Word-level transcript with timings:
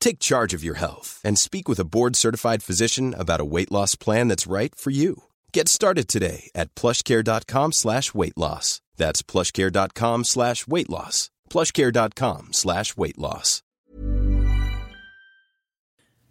Take 0.00 0.18
charge 0.18 0.54
of 0.54 0.64
your 0.64 0.76
health 0.76 1.20
and 1.24 1.38
speak 1.38 1.68
with 1.68 1.78
a 1.78 1.84
board-certified 1.84 2.62
physician 2.62 3.14
about 3.14 3.40
a 3.40 3.44
weight 3.44 3.70
loss 3.70 3.94
plan 3.94 4.28
that's 4.28 4.46
right 4.46 4.74
for 4.74 4.90
you. 4.90 5.24
Get 5.52 5.68
started 5.68 6.08
today 6.08 6.50
at 6.54 6.74
plushcare.com 6.74 7.72
slash 7.72 8.14
weight 8.14 8.36
loss. 8.38 8.80
That's 8.96 9.22
plushcare.com 9.22 10.24
slash 10.24 10.66
weight 10.66 10.90
loss. 10.90 11.30
plushcare.com 11.50 12.52
slash 12.52 12.96
weight 12.96 13.18
loss. 13.18 13.62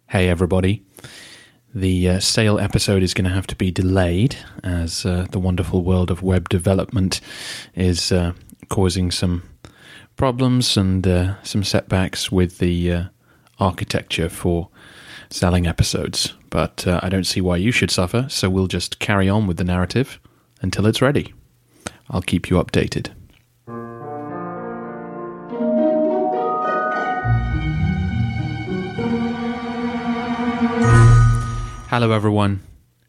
Hey, 0.08 0.30
everybody. 0.30 0.84
The 1.74 2.08
uh, 2.08 2.20
sale 2.20 2.58
episode 2.58 3.02
is 3.02 3.12
going 3.12 3.26
to 3.26 3.34
have 3.34 3.46
to 3.48 3.56
be 3.56 3.70
delayed 3.70 4.36
as 4.64 5.04
uh, 5.04 5.26
the 5.30 5.38
wonderful 5.38 5.82
world 5.82 6.10
of 6.10 6.22
web 6.22 6.48
development 6.48 7.20
is 7.74 8.10
uh, 8.10 8.32
causing 8.70 9.10
some 9.10 9.42
problems 10.16 10.78
and 10.78 11.06
uh, 11.06 11.42
some 11.42 11.62
setbacks 11.62 12.32
with 12.32 12.56
the 12.56 12.92
uh, 12.92 13.04
architecture 13.58 14.28
for 14.28 14.68
selling 15.30 15.66
episodes. 15.66 16.34
But 16.50 16.86
uh, 16.86 17.00
I 17.02 17.08
don't 17.08 17.24
see 17.24 17.40
why 17.40 17.56
you 17.56 17.72
should 17.72 17.90
suffer, 17.90 18.26
so 18.28 18.48
we'll 18.48 18.66
just 18.66 18.98
carry 18.98 19.28
on 19.28 19.46
with 19.46 19.56
the 19.56 19.64
narrative 19.64 20.20
until 20.62 20.86
it's 20.86 21.02
ready. 21.02 21.34
I'll 22.10 22.22
keep 22.22 22.48
you 22.48 22.56
updated. 22.56 23.12
Hello, 31.90 32.12
everyone, 32.12 32.60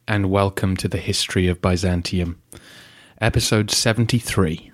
and 0.08 0.32
welcome 0.32 0.76
to 0.78 0.88
the 0.88 0.98
History 0.98 1.48
of 1.48 1.62
Byzantium, 1.62 2.42
episode 3.22 3.70
73 3.72 4.72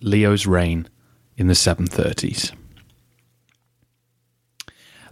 Leo's 0.00 0.46
Reign 0.46 0.88
in 1.36 1.48
the 1.48 1.54
730s. 1.54 2.52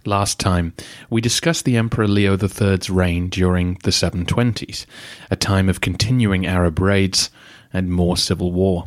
Last 0.05 0.37
time, 0.37 0.73
we 1.09 1.21
discussed 1.21 1.63
the 1.63 1.77
Emperor 1.77 2.09
Leo 2.09 2.37
III's 2.37 2.89
reign 2.89 3.29
during 3.29 3.75
the 3.83 3.91
720s, 3.91 4.85
a 5.31 5.37
time 5.37 5.69
of 5.69 5.79
continuing 5.79 6.45
Arab 6.45 6.79
raids 6.79 7.29
and 7.71 7.89
more 7.89 8.17
civil 8.17 8.51
war. 8.51 8.85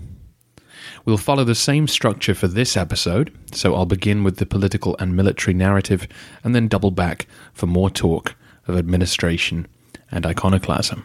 We'll 1.06 1.16
follow 1.16 1.44
the 1.44 1.54
same 1.54 1.88
structure 1.88 2.34
for 2.34 2.48
this 2.48 2.76
episode, 2.76 3.32
so 3.52 3.74
I'll 3.74 3.86
begin 3.86 4.24
with 4.24 4.36
the 4.36 4.44
political 4.44 4.94
and 4.98 5.16
military 5.16 5.54
narrative 5.54 6.06
and 6.44 6.54
then 6.54 6.68
double 6.68 6.90
back 6.90 7.26
for 7.54 7.66
more 7.66 7.88
talk 7.88 8.34
of 8.66 8.76
administration 8.76 9.66
and 10.10 10.26
iconoclasm. 10.26 11.02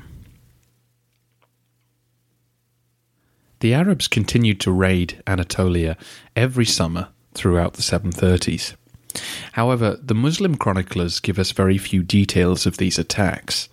The 3.62 3.74
Arabs 3.74 4.10
continued 4.10 4.60
to 4.62 4.72
raid 4.72 5.22
Anatolia 5.26 5.96
every 6.36 6.66
summer 6.66 7.10
throughout 7.34 7.76
the 7.76 7.84
730s. 7.84 8.76
However, 9.54 9.98
the 10.02 10.16
Muslim 10.16 10.56
chroniclers 10.56 11.20
give 11.20 11.40
us 11.40 11.52
very 11.52 11.78
few 11.78 12.04
details 12.04 12.66
of 12.66 12.78
these 12.78 12.98
attacks. 12.98 13.70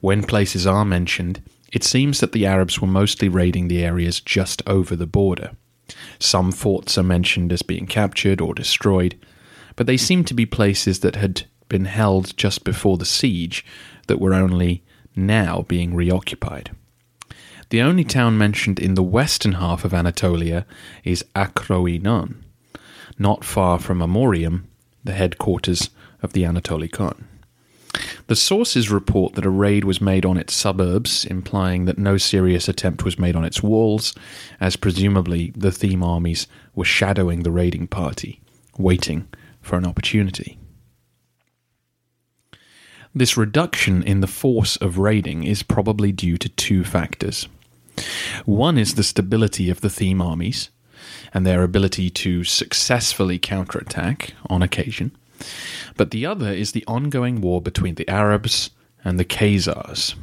When 0.00 0.22
places 0.22 0.66
are 0.66 0.84
mentioned, 0.84 1.42
it 1.72 1.84
seems 1.84 2.20
that 2.20 2.32
the 2.32 2.46
Arabs 2.46 2.80
were 2.80 2.88
mostly 2.88 3.28
raiding 3.28 3.68
the 3.68 3.84
areas 3.84 4.20
just 4.20 4.62
over 4.66 4.94
the 4.94 5.06
border. 5.06 5.52
Some 6.18 6.52
forts 6.52 6.98
are 6.98 7.02
mentioned 7.02 7.52
as 7.52 7.62
being 7.62 7.86
captured 7.86 8.40
or 8.40 8.54
destroyed, 8.54 9.18
but 9.76 9.86
they 9.86 9.96
seem 9.96 10.24
to 10.24 10.34
be 10.34 10.46
places 10.46 11.00
that 11.00 11.16
had 11.16 11.44
been 11.68 11.86
held 11.86 12.36
just 12.36 12.64
before 12.64 12.98
the 12.98 13.04
siege 13.04 13.64
that 14.06 14.20
were 14.20 14.34
only 14.34 14.82
now 15.16 15.62
being 15.68 15.94
reoccupied. 15.94 16.70
The 17.70 17.80
only 17.80 18.04
town 18.04 18.36
mentioned 18.36 18.78
in 18.78 18.94
the 18.94 19.02
western 19.02 19.52
half 19.52 19.84
of 19.84 19.94
Anatolia 19.94 20.66
is 21.04 21.24
Akroinon, 21.34 22.42
not 23.18 23.44
far 23.44 23.78
from 23.78 24.00
Amorium, 24.00 24.64
the 25.04 25.12
headquarters 25.12 25.90
of 26.22 26.32
the 26.32 26.42
Anatolikon. 26.42 27.24
The 28.26 28.36
sources 28.36 28.90
report 28.90 29.34
that 29.34 29.44
a 29.44 29.50
raid 29.50 29.84
was 29.84 30.00
made 30.00 30.24
on 30.24 30.38
its 30.38 30.54
suburbs, 30.54 31.24
implying 31.26 31.84
that 31.84 31.98
no 31.98 32.16
serious 32.16 32.68
attempt 32.68 33.04
was 33.04 33.18
made 33.18 33.36
on 33.36 33.44
its 33.44 33.62
walls, 33.62 34.14
as 34.60 34.76
presumably 34.76 35.52
the 35.56 35.72
theme 35.72 36.02
armies 36.02 36.46
were 36.74 36.84
shadowing 36.84 37.42
the 37.42 37.50
raiding 37.50 37.88
party, 37.88 38.40
waiting 38.78 39.28
for 39.60 39.76
an 39.76 39.84
opportunity. 39.84 40.58
This 43.14 43.36
reduction 43.36 44.02
in 44.02 44.20
the 44.20 44.26
force 44.26 44.76
of 44.76 44.96
raiding 44.96 45.44
is 45.44 45.62
probably 45.62 46.12
due 46.12 46.38
to 46.38 46.48
two 46.48 46.82
factors. 46.82 47.46
One 48.46 48.78
is 48.78 48.94
the 48.94 49.02
stability 49.02 49.68
of 49.68 49.82
the 49.82 49.90
theme 49.90 50.22
armies 50.22 50.70
and 51.34 51.46
their 51.46 51.62
ability 51.62 52.10
to 52.10 52.44
successfully 52.44 53.38
counterattack 53.38 54.34
on 54.48 54.62
occasion, 54.62 55.16
but 55.96 56.10
the 56.10 56.26
other 56.26 56.50
is 56.50 56.72
the 56.72 56.84
ongoing 56.86 57.40
war 57.40 57.60
between 57.60 57.94
the 57.96 58.08
Arabs 58.08 58.70
and 59.04 59.18
the 59.18 59.24
Khazars. 59.24 60.14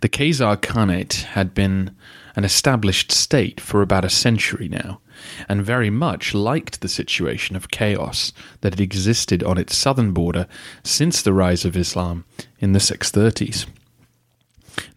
The 0.00 0.08
Khazar 0.08 0.56
Khanate 0.56 1.22
had 1.22 1.54
been 1.54 1.94
an 2.36 2.44
established 2.44 3.12
state 3.12 3.60
for 3.60 3.80
about 3.80 4.04
a 4.04 4.10
century 4.10 4.68
now, 4.68 5.00
and 5.48 5.64
very 5.64 5.90
much 5.90 6.34
liked 6.34 6.80
the 6.80 6.88
situation 6.88 7.54
of 7.54 7.70
chaos 7.70 8.32
that 8.60 8.74
had 8.74 8.80
existed 8.80 9.42
on 9.44 9.56
its 9.56 9.76
southern 9.76 10.12
border 10.12 10.48
since 10.82 11.22
the 11.22 11.32
rise 11.32 11.64
of 11.64 11.76
Islam 11.76 12.24
in 12.58 12.72
the 12.72 12.80
630s. 12.80 13.66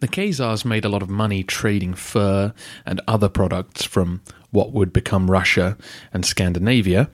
The 0.00 0.08
Khazars 0.08 0.64
made 0.64 0.84
a 0.84 0.88
lot 0.88 1.02
of 1.02 1.10
money 1.10 1.42
trading 1.42 1.94
fur 1.94 2.52
and 2.86 3.00
other 3.06 3.28
products 3.28 3.84
from 3.84 4.22
what 4.50 4.72
would 4.72 4.92
become 4.92 5.30
Russia 5.30 5.76
and 6.12 6.24
Scandinavia 6.24 7.10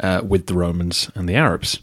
uh, 0.00 0.22
with 0.26 0.46
the 0.46 0.54
Romans 0.54 1.10
and 1.14 1.28
the 1.28 1.36
Arabs. 1.36 1.80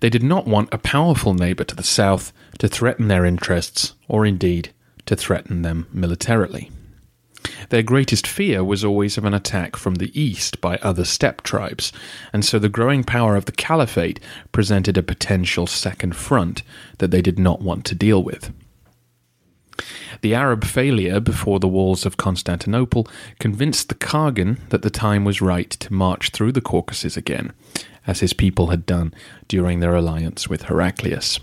They 0.00 0.10
did 0.10 0.22
not 0.22 0.46
want 0.46 0.72
a 0.72 0.78
powerful 0.78 1.34
neighbor 1.34 1.64
to 1.64 1.74
the 1.76 1.82
south 1.82 2.32
to 2.58 2.68
threaten 2.68 3.08
their 3.08 3.24
interests, 3.24 3.94
or 4.08 4.26
indeed 4.26 4.72
to 5.06 5.16
threaten 5.16 5.62
them 5.62 5.86
militarily. 5.92 6.70
Their 7.68 7.82
greatest 7.82 8.26
fear 8.26 8.64
was 8.64 8.84
always 8.84 9.18
of 9.18 9.24
an 9.24 9.34
attack 9.34 9.76
from 9.76 9.96
the 9.96 10.18
east 10.18 10.60
by 10.60 10.76
other 10.78 11.04
steppe 11.04 11.42
tribes, 11.42 11.92
and 12.32 12.44
so 12.44 12.58
the 12.58 12.68
growing 12.68 13.04
power 13.04 13.36
of 13.36 13.44
the 13.44 13.52
caliphate 13.52 14.20
presented 14.52 14.96
a 14.96 15.02
potential 15.02 15.66
second 15.66 16.16
front 16.16 16.62
that 16.98 17.10
they 17.10 17.22
did 17.22 17.38
not 17.38 17.60
want 17.60 17.84
to 17.86 17.94
deal 17.94 18.22
with. 18.22 18.52
The 20.24 20.34
Arab 20.34 20.64
failure 20.64 21.20
before 21.20 21.60
the 21.60 21.68
walls 21.68 22.06
of 22.06 22.16
Constantinople 22.16 23.06
convinced 23.38 23.90
the 23.90 23.94
Khagan 23.94 24.56
that 24.70 24.80
the 24.80 24.88
time 24.88 25.22
was 25.22 25.42
right 25.42 25.68
to 25.68 25.92
march 25.92 26.30
through 26.30 26.52
the 26.52 26.62
Caucasus 26.62 27.18
again, 27.18 27.52
as 28.06 28.20
his 28.20 28.32
people 28.32 28.68
had 28.68 28.86
done 28.86 29.12
during 29.48 29.80
their 29.80 29.94
alliance 29.94 30.48
with 30.48 30.62
Heraclius. 30.62 31.40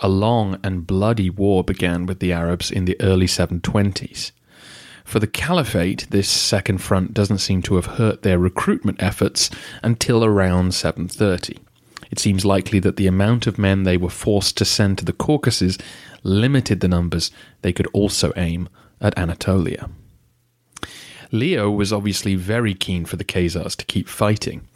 A 0.00 0.08
long 0.08 0.58
and 0.64 0.84
bloody 0.84 1.30
war 1.30 1.62
began 1.62 2.06
with 2.06 2.18
the 2.18 2.32
Arabs 2.32 2.72
in 2.72 2.86
the 2.86 3.00
early 3.00 3.26
720s. 3.26 4.32
For 5.04 5.20
the 5.20 5.28
Caliphate, 5.28 6.08
this 6.10 6.28
second 6.28 6.78
front 6.78 7.14
doesn't 7.14 7.38
seem 7.38 7.62
to 7.62 7.76
have 7.76 7.86
hurt 7.86 8.22
their 8.22 8.40
recruitment 8.40 9.00
efforts 9.00 9.48
until 9.84 10.24
around 10.24 10.74
730. 10.74 11.60
It 12.10 12.18
seems 12.18 12.44
likely 12.44 12.78
that 12.80 12.96
the 12.96 13.06
amount 13.06 13.46
of 13.46 13.58
men 13.58 13.82
they 13.82 13.96
were 13.96 14.10
forced 14.10 14.56
to 14.58 14.64
send 14.64 14.98
to 14.98 15.04
the 15.04 15.12
Caucasus 15.12 15.78
limited 16.22 16.80
the 16.80 16.88
numbers 16.88 17.30
they 17.62 17.72
could 17.72 17.86
also 17.88 18.32
aim 18.36 18.68
at 19.00 19.18
Anatolia. 19.18 19.90
Leo 21.32 21.70
was 21.70 21.92
obviously 21.92 22.36
very 22.36 22.74
keen 22.74 23.04
for 23.04 23.16
the 23.16 23.24
Khazars 23.24 23.76
to 23.76 23.84
keep 23.84 24.08
fighting, 24.08 24.66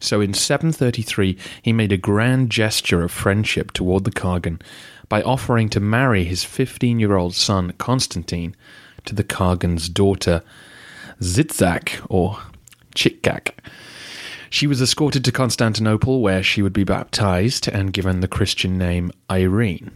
so 0.00 0.20
in 0.20 0.32
733 0.32 1.36
he 1.62 1.72
made 1.72 1.92
a 1.92 1.98
grand 1.98 2.50
gesture 2.50 3.02
of 3.02 3.12
friendship 3.12 3.72
toward 3.72 4.04
the 4.04 4.10
Khagan 4.10 4.60
by 5.08 5.22
offering 5.22 5.68
to 5.70 5.80
marry 5.80 6.24
his 6.24 6.44
15 6.44 6.98
year 6.98 7.16
old 7.16 7.34
son 7.34 7.72
Constantine 7.78 8.56
to 9.04 9.14
the 9.14 9.24
Khagan's 9.24 9.88
daughter 9.88 10.42
Zitzak 11.20 12.04
or 12.08 12.38
Chitkak. 12.94 13.52
She 14.50 14.66
was 14.66 14.80
escorted 14.80 15.24
to 15.24 15.32
Constantinople 15.32 16.20
where 16.20 16.42
she 16.42 16.62
would 16.62 16.72
be 16.72 16.84
baptized 16.84 17.68
and 17.68 17.92
given 17.92 18.20
the 18.20 18.28
Christian 18.28 18.78
name 18.78 19.12
Irene. 19.30 19.90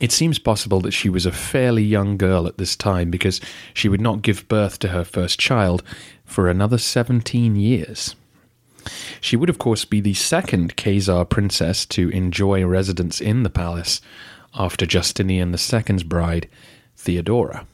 It 0.00 0.10
seems 0.10 0.38
possible 0.38 0.80
that 0.80 0.92
she 0.92 1.08
was 1.08 1.24
a 1.24 1.32
fairly 1.32 1.84
young 1.84 2.16
girl 2.16 2.46
at 2.46 2.58
this 2.58 2.74
time 2.74 3.10
because 3.10 3.40
she 3.72 3.88
would 3.88 4.00
not 4.00 4.22
give 4.22 4.48
birth 4.48 4.78
to 4.80 4.88
her 4.88 5.04
first 5.04 5.38
child 5.38 5.82
for 6.24 6.48
another 6.48 6.78
17 6.78 7.54
years. 7.54 8.16
She 9.20 9.36
would, 9.36 9.48
of 9.48 9.58
course, 9.58 9.84
be 9.84 10.00
the 10.00 10.14
second 10.14 10.76
Khazar 10.76 11.28
princess 11.28 11.86
to 11.86 12.10
enjoy 12.10 12.64
residence 12.64 13.20
in 13.20 13.42
the 13.44 13.50
palace 13.50 14.00
after 14.54 14.84
Justinian 14.84 15.52
II's 15.52 16.02
bride, 16.02 16.48
Theodora. 16.96 17.66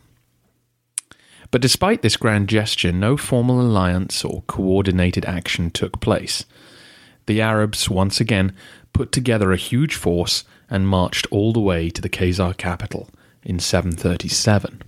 But 1.50 1.62
despite 1.62 2.02
this 2.02 2.16
grand 2.16 2.48
gesture, 2.48 2.92
no 2.92 3.16
formal 3.16 3.60
alliance 3.60 4.24
or 4.24 4.42
coordinated 4.46 5.24
action 5.24 5.70
took 5.70 6.00
place. 6.00 6.44
The 7.26 7.40
Arabs 7.40 7.90
once 7.90 8.20
again 8.20 8.54
put 8.92 9.12
together 9.12 9.52
a 9.52 9.56
huge 9.56 9.94
force 9.94 10.44
and 10.68 10.88
marched 10.88 11.26
all 11.30 11.52
the 11.52 11.60
way 11.60 11.90
to 11.90 12.00
the 12.00 12.08
Khazar 12.08 12.56
capital 12.56 13.08
in 13.42 13.58
737. 13.58 14.82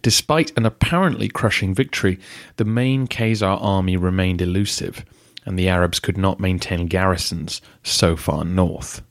Despite 0.00 0.56
an 0.56 0.64
apparently 0.64 1.28
crushing 1.28 1.74
victory, 1.74 2.18
the 2.56 2.64
main 2.64 3.06
Khazar 3.06 3.58
army 3.60 3.96
remained 3.96 4.40
elusive, 4.40 5.04
and 5.44 5.58
the 5.58 5.68
Arabs 5.68 6.00
could 6.00 6.16
not 6.16 6.40
maintain 6.40 6.86
garrisons 6.86 7.60
so 7.82 8.16
far 8.16 8.44
north. 8.44 9.02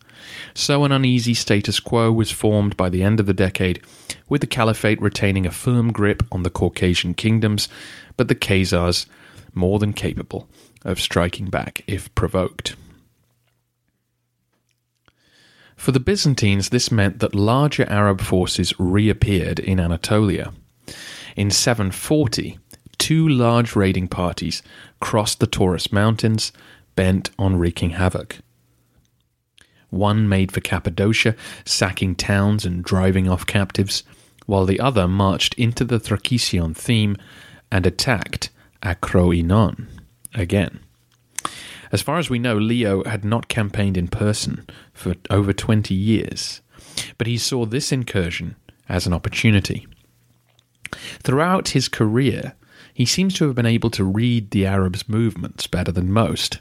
So 0.53 0.83
an 0.83 0.91
uneasy 0.91 1.33
status 1.33 1.79
quo 1.79 2.11
was 2.11 2.31
formed 2.31 2.77
by 2.77 2.89
the 2.89 3.03
end 3.03 3.19
of 3.19 3.25
the 3.25 3.33
decade, 3.33 3.81
with 4.29 4.41
the 4.41 4.47
Caliphate 4.47 5.01
retaining 5.01 5.45
a 5.45 5.51
firm 5.51 5.91
grip 5.91 6.23
on 6.31 6.43
the 6.43 6.49
Caucasian 6.49 7.13
kingdoms, 7.13 7.69
but 8.15 8.27
the 8.27 8.35
Khazars 8.35 9.05
more 9.53 9.79
than 9.79 9.93
capable 9.93 10.47
of 10.85 10.99
striking 10.99 11.49
back 11.49 11.83
if 11.87 12.13
provoked. 12.15 12.75
For 15.75 15.91
the 15.91 15.99
Byzantines, 15.99 16.69
this 16.69 16.91
meant 16.91 17.19
that 17.19 17.35
larger 17.35 17.87
Arab 17.89 18.21
forces 18.21 18.73
reappeared 18.79 19.59
in 19.59 19.79
Anatolia. 19.79 20.51
In 21.35 21.51
740, 21.51 22.57
two 22.97 23.27
large 23.27 23.75
raiding 23.75 24.07
parties 24.07 24.63
crossed 24.99 25.39
the 25.39 25.47
Taurus 25.47 25.91
Mountains, 25.91 26.51
bent 26.95 27.29
on 27.37 27.57
wreaking 27.57 27.91
havoc. 27.91 28.37
One 29.89 30.27
made 30.27 30.51
for 30.51 30.61
Cappadocia, 30.61 31.35
sacking 31.65 32.15
towns 32.15 32.65
and 32.65 32.83
driving 32.83 33.29
off 33.29 33.45
captives, 33.45 34.03
while 34.45 34.65
the 34.65 34.79
other 34.79 35.07
marched 35.07 35.53
into 35.55 35.83
the 35.83 35.99
Thrakesion 35.99 36.75
theme 36.75 37.15
and 37.71 37.85
attacked 37.85 38.49
Acroinon 38.83 39.87
again. 40.33 40.79
As 41.91 42.01
far 42.01 42.17
as 42.17 42.29
we 42.29 42.39
know, 42.39 42.57
Leo 42.57 43.03
had 43.05 43.23
not 43.23 43.47
campaigned 43.47 43.97
in 43.97 44.07
person 44.07 44.65
for 44.93 45.15
over 45.29 45.53
20 45.53 45.93
years, 45.93 46.61
but 47.17 47.27
he 47.27 47.37
saw 47.37 47.65
this 47.65 47.91
incursion 47.91 48.55
as 48.89 49.07
an 49.07 49.13
opportunity. 49.13 49.87
Throughout 51.23 51.69
his 51.69 51.87
career, 51.87 52.55
he 52.93 53.05
seems 53.05 53.33
to 53.35 53.45
have 53.45 53.55
been 53.55 53.65
able 53.65 53.89
to 53.91 54.03
read 54.03 54.51
the 54.51 54.65
Arabs' 54.65 55.07
movements 55.07 55.67
better 55.67 55.91
than 55.91 56.11
most. 56.11 56.59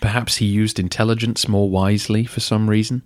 Perhaps 0.00 0.36
he 0.36 0.46
used 0.46 0.78
intelligence 0.78 1.48
more 1.48 1.68
wisely 1.68 2.24
for 2.24 2.40
some 2.40 2.70
reason. 2.70 3.02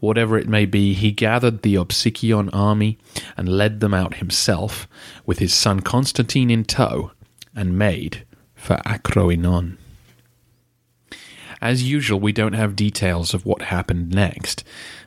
Whatever 0.00 0.36
it 0.38 0.48
may 0.48 0.66
be, 0.66 0.92
he 0.92 1.10
gathered 1.10 1.62
the 1.62 1.74
Opsikion 1.74 2.50
army 2.52 2.98
and 3.36 3.48
led 3.48 3.80
them 3.80 3.94
out 3.94 4.16
himself, 4.16 4.86
with 5.24 5.38
his 5.38 5.54
son 5.54 5.80
Constantine 5.80 6.50
in 6.50 6.64
tow, 6.64 7.12
and 7.54 7.78
made 7.78 8.24
for 8.54 8.76
Acroinon. 8.86 9.78
As 11.62 11.82
usual, 11.82 12.20
we 12.20 12.32
don't 12.32 12.52
have 12.52 12.76
details 12.76 13.32
of 13.32 13.46
what 13.46 13.62
happened 13.62 14.10
next, 14.10 14.62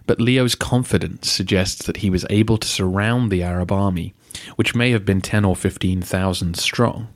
but 0.07 0.19
Leo's 0.19 0.55
confidence 0.55 1.31
suggests 1.31 1.85
that 1.85 1.97
he 1.97 2.09
was 2.09 2.25
able 2.29 2.57
to 2.57 2.67
surround 2.67 3.31
the 3.31 3.43
Arab 3.43 3.71
army, 3.71 4.15
which 4.55 4.73
may 4.73 4.89
have 4.89 5.05
been 5.05 5.21
10 5.21 5.45
or 5.45 5.55
15,000 5.55 6.57
strong. 6.57 7.09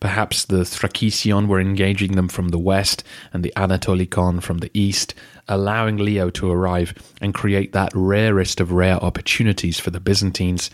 Perhaps 0.00 0.46
the 0.46 0.64
Thrakesion 0.64 1.48
were 1.48 1.60
engaging 1.60 2.12
them 2.12 2.28
from 2.28 2.48
the 2.48 2.58
west 2.58 3.04
and 3.32 3.44
the 3.44 3.52
Anatolikon 3.56 4.42
from 4.42 4.58
the 4.58 4.70
east, 4.74 5.14
allowing 5.48 5.96
Leo 5.96 6.30
to 6.30 6.50
arrive 6.50 6.94
and 7.20 7.34
create 7.34 7.72
that 7.72 7.92
rarest 7.94 8.60
of 8.60 8.72
rare 8.72 9.02
opportunities 9.02 9.78
for 9.78 9.90
the 9.90 10.00
Byzantines 10.00 10.70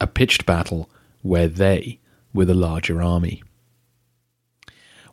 a 0.00 0.06
pitched 0.06 0.44
battle 0.44 0.90
where 1.22 1.48
they 1.48 2.00
were 2.34 2.44
the 2.44 2.54
larger 2.54 3.00
army. 3.00 3.42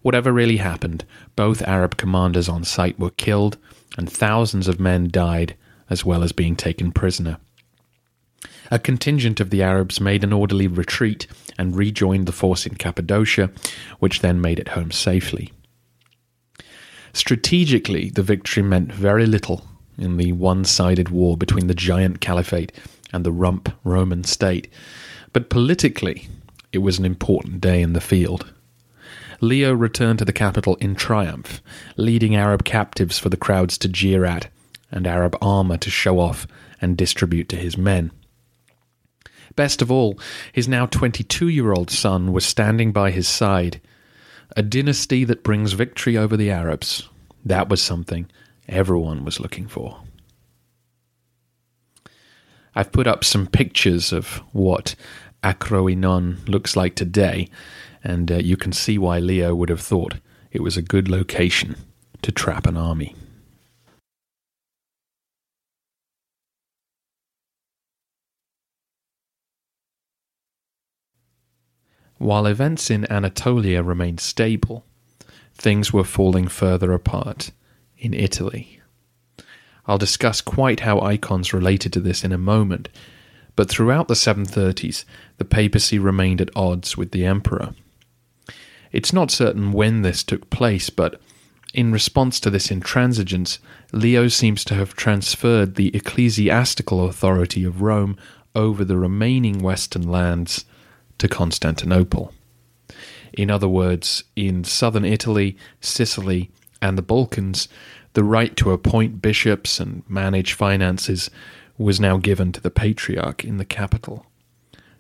Whatever 0.02 0.32
really 0.32 0.58
happened, 0.58 1.06
both 1.36 1.62
Arab 1.62 1.98
commanders 1.98 2.50
on 2.50 2.64
site 2.64 2.98
were 2.98 3.12
killed, 3.12 3.58
and 3.98 4.10
thousands 4.10 4.68
of 4.68 4.80
men 4.80 5.10
died, 5.12 5.56
as 5.90 6.06
well 6.06 6.24
as 6.24 6.32
being 6.32 6.56
taken 6.56 6.92
prisoner. 6.92 7.38
A 8.72 8.80
contingent 8.80 9.40
of 9.40 9.50
the 9.50 9.64
Arabs 9.64 10.00
made 10.00 10.24
an 10.24 10.34
orderly 10.34 10.68
retreat 10.68 11.28
and 11.58 11.76
rejoined 11.76 12.28
the 12.28 12.32
force 12.32 12.66
in 12.66 12.76
Cappadocia, 12.76 13.50
which 14.00 14.20
then 14.20 14.42
made 14.42 14.60
it 14.60 14.70
home 14.70 14.92
safely. 14.92 15.52
Strategically, 17.14 18.10
the 18.10 18.24
victory 18.24 18.62
meant 18.62 18.94
very 18.94 19.26
little 19.26 19.66
in 19.98 20.18
the 20.18 20.32
one 20.34 20.64
sided 20.64 21.10
war 21.10 21.36
between 21.36 21.68
the 21.68 21.74
giant 21.74 22.22
caliphate 22.22 22.72
and 23.12 23.26
the 23.26 23.32
rump 23.32 23.74
Roman 23.84 24.24
state, 24.24 24.72
but 25.34 25.50
politically, 25.50 26.28
it 26.72 26.80
was 26.80 27.00
an 27.00 27.06
important 27.06 27.62
day 27.62 27.82
in 27.82 27.94
the 27.94 28.02
field. 28.02 28.54
Leo 29.42 29.74
returned 29.74 30.20
to 30.20 30.26
the 30.26 30.34
capital 30.34 30.76
in 30.76 30.96
triumph, 30.96 31.62
leading 31.98 32.36
Arab 32.36 32.64
captives 32.64 33.18
for 33.18 33.30
the 33.30 33.38
crowds 33.38 33.78
to 33.80 33.88
jeer 33.88 34.26
at 34.26 34.50
and 34.92 35.08
Arab 35.08 35.36
armour 35.42 35.78
to 35.78 35.90
show 35.90 36.20
off 36.20 36.46
and 36.82 36.98
distribute 36.98 37.50
to 37.50 37.56
his 37.56 37.78
men. 37.78 38.12
Best 39.56 39.82
of 39.82 39.92
all, 39.92 40.20
his 40.54 40.68
now 40.68 40.86
22 40.86 41.48
year 41.48 41.72
old 41.72 41.90
son 41.90 42.32
was 42.32 42.46
standing 42.46 42.92
by 42.92 43.12
his 43.12 43.28
side. 43.28 43.82
A 44.58 44.64
dynasty 44.64 45.24
that 45.26 45.44
brings 45.44 45.74
victory 45.74 46.18
over 46.18 46.36
the 46.36 46.52
Arabs. 46.52 47.08
That 47.46 47.70
was 47.70 47.82
something 47.82 48.30
everyone 48.68 49.26
was 49.26 49.40
looking 49.40 49.68
for. 49.68 50.02
I've 52.76 52.92
put 52.92 53.08
up 53.08 53.24
some 53.24 53.48
pictures 53.48 54.14
of 54.14 54.42
what 54.54 54.96
Acroinon 55.44 56.48
looks 56.48 56.76
like 56.76 56.96
today, 56.96 57.50
and 58.04 58.32
uh, 58.32 58.36
you 58.36 58.58
can 58.58 58.72
see 58.72 58.98
why 58.98 59.20
Leo 59.20 59.56
would 59.56 59.70
have 59.70 59.82
thought 59.82 60.16
it 60.52 60.62
was 60.62 60.78
a 60.78 60.82
good 60.82 61.10
location 61.10 61.76
to 62.22 62.32
trap 62.32 62.68
an 62.68 62.78
army. 62.78 63.16
While 72.20 72.48
events 72.48 72.92
in 72.92 73.10
Anatolia 73.10 73.82
remained 73.82 74.20
stable, 74.20 74.86
things 75.56 75.94
were 75.94 76.04
falling 76.04 76.50
further 76.50 76.92
apart 76.92 77.52
in 77.98 78.14
Italy. 78.14 78.82
I'll 79.88 79.98
discuss 79.98 80.42
quite 80.42 80.82
how 80.82 81.00
icons 81.00 81.54
related 81.54 81.94
to 81.94 82.02
this 82.02 82.26
in 82.26 82.34
a 82.34 82.38
moment, 82.38 82.90
but 83.56 83.70
throughout 83.70 84.10
the 84.10 84.16
730s, 84.16 85.06
the 85.38 85.46
papacy 85.46 85.98
remained 85.98 86.42
at 86.42 86.56
odds 86.58 86.98
with 86.98 87.12
the 87.12 87.26
emperor. 87.26 87.74
It's 88.92 89.14
not 89.14 89.32
certain 89.32 89.72
when 89.72 90.02
this 90.02 90.22
took 90.22 90.50
place, 90.50 90.90
but 90.90 91.22
in 91.74 91.94
response 91.94 92.42
to 92.42 92.50
this 92.50 92.68
intransigence, 92.68 93.60
Leo 93.94 94.28
seems 94.28 94.66
to 94.66 94.76
have 94.76 94.94
transferred 94.94 95.76
the 95.76 95.96
ecclesiastical 95.96 97.08
authority 97.08 97.64
of 97.64 97.82
Rome 97.82 98.18
over 98.54 98.84
the 98.84 98.98
remaining 98.98 99.60
western 99.60 100.12
lands 100.12 100.66
to 101.20 101.28
Constantinople. 101.28 102.34
In 103.34 103.52
other 103.52 103.70
words, 103.70 104.24
in 104.36 104.64
southern 104.64 105.06
Italy, 105.06 105.56
Sicily, 105.80 106.50
and 106.82 106.98
the 106.98 107.04
Balkans, 107.04 107.68
the 108.14 108.24
right 108.24 108.56
to 108.58 108.72
appoint 108.72 109.22
bishops 109.22 109.80
and 109.80 110.04
manage 110.10 110.54
finances 110.54 111.30
was 111.78 112.00
now 112.00 112.18
given 112.18 112.52
to 112.52 112.62
the 112.62 112.72
patriarch 112.72 113.46
in 113.46 113.58
the 113.58 113.66
capital, 113.66 114.26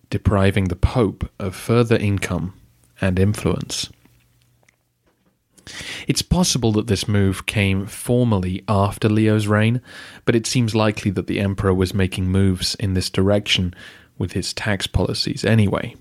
depriving 0.09 0.65
the 0.65 0.75
pope 0.75 1.29
of 1.39 1.55
further 1.55 1.97
income 1.97 2.53
and 3.01 3.19
influence. 3.19 3.89
It's 6.07 6.21
possible 6.21 6.71
that 6.73 6.87
this 6.87 7.07
move 7.07 7.45
came 7.45 7.85
formally 7.85 8.63
after 8.67 9.07
Leo's 9.09 9.47
reign, 9.47 9.81
but 10.25 10.35
it 10.35 10.47
seems 10.47 10.73
likely 10.73 11.11
that 11.11 11.27
the 11.27 11.39
emperor 11.39 11.73
was 11.73 11.93
making 11.93 12.27
moves 12.27 12.75
in 12.75 12.93
this 12.93 13.09
direction 13.09 13.73
with 14.17 14.33
his 14.33 14.53
tax 14.53 14.87
policies 14.87 15.45
anyway. 15.45 15.95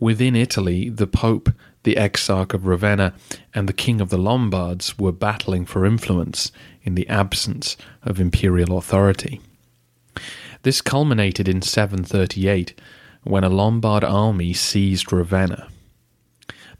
Within 0.00 0.36
Italy, 0.36 0.88
the 0.88 1.06
Pope, 1.06 1.50
the 1.82 1.96
Exarch 1.96 2.54
of 2.54 2.66
Ravenna 2.66 3.14
and 3.54 3.68
the 3.68 3.72
King 3.72 4.00
of 4.00 4.10
the 4.10 4.18
Lombards 4.18 4.98
were 4.98 5.12
battling 5.12 5.66
for 5.66 5.84
influence 5.84 6.52
in 6.82 6.94
the 6.94 7.08
absence 7.08 7.76
of 8.02 8.20
imperial 8.20 8.78
authority. 8.78 9.40
This 10.62 10.80
culminated 10.80 11.48
in 11.48 11.62
738 11.62 12.80
when 13.24 13.44
a 13.44 13.48
Lombard 13.48 14.04
army 14.04 14.52
seized 14.52 15.12
Ravenna. 15.12 15.68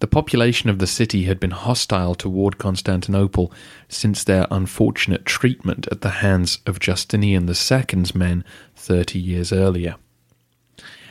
The 0.01 0.07
population 0.07 0.71
of 0.71 0.79
the 0.79 0.87
city 0.87 1.25
had 1.25 1.41
been 1.41 1.51
hostile 1.51 2.15
toward 2.15 2.59
Constantinople 2.59 3.53
since 3.89 4.23
their 4.23 4.47
unfortunate 4.49 5.25
treatment 5.27 5.89
at 5.91 6.03
the 6.03 6.11
hands 6.11 6.61
of 6.67 6.79
Justinian 6.79 7.49
II's 7.49 8.15
men 8.15 8.45
thirty 8.77 9.19
years 9.19 9.53
earlier. 9.53 9.97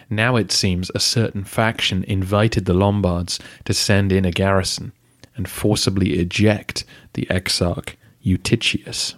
Now 0.10 0.38
it 0.38 0.52
seems 0.52 0.90
a 0.96 1.00
certain 1.00 1.44
faction 1.44 2.04
invited 2.06 2.66
the 2.66 2.74
Lombards 2.74 3.40
to 3.66 3.74
send 3.74 4.12
in 4.12 4.24
a 4.24 4.32
garrison 4.32 4.94
and 5.36 5.50
forcibly 5.50 6.20
eject 6.20 6.86
the 7.14 7.28
exarch 7.30 7.98
Eutychius. 8.24 9.16